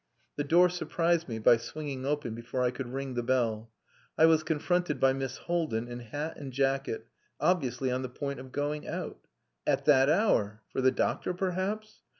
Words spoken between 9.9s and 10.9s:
hour! For the